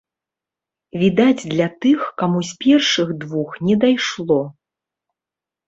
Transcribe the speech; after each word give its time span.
Відаць, 1.01 1.49
для 1.53 1.67
тых, 1.85 1.99
каму 2.23 2.39
з 2.49 2.59
першых 2.65 3.13
двух 3.23 3.49
не 3.69 3.79
дайшло. 3.87 4.43